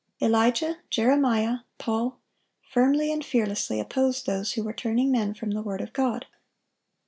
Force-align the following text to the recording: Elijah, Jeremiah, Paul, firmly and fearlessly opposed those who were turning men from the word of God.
Elijah, 0.19 0.79
Jeremiah, 0.89 1.57
Paul, 1.77 2.17
firmly 2.71 3.11
and 3.13 3.23
fearlessly 3.23 3.79
opposed 3.79 4.25
those 4.25 4.53
who 4.53 4.63
were 4.63 4.73
turning 4.73 5.11
men 5.11 5.35
from 5.35 5.51
the 5.51 5.61
word 5.61 5.79
of 5.79 5.93
God. 5.93 6.25